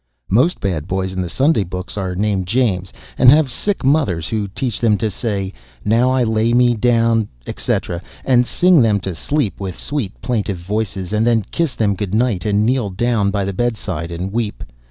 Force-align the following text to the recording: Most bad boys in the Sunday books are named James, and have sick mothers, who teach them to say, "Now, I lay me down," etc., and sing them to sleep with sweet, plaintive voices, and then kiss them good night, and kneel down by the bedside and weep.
Most 0.31 0.59
bad 0.59 0.87
boys 0.87 1.13
in 1.13 1.21
the 1.21 1.29
Sunday 1.29 1.63
books 1.63 1.95
are 1.95 2.15
named 2.15 2.47
James, 2.47 2.91
and 3.19 3.29
have 3.29 3.51
sick 3.51 3.83
mothers, 3.85 4.29
who 4.29 4.47
teach 4.47 4.79
them 4.79 4.97
to 4.97 5.11
say, 5.11 5.53
"Now, 5.85 6.09
I 6.09 6.23
lay 6.23 6.53
me 6.55 6.73
down," 6.73 7.27
etc., 7.45 8.01
and 8.25 8.47
sing 8.47 8.81
them 8.81 8.99
to 9.01 9.13
sleep 9.13 9.59
with 9.59 9.77
sweet, 9.77 10.19
plaintive 10.23 10.57
voices, 10.57 11.13
and 11.13 11.27
then 11.27 11.45
kiss 11.51 11.75
them 11.75 11.93
good 11.93 12.15
night, 12.15 12.47
and 12.47 12.65
kneel 12.65 12.89
down 12.89 13.29
by 13.29 13.45
the 13.45 13.53
bedside 13.53 14.09
and 14.09 14.33
weep. 14.33 14.63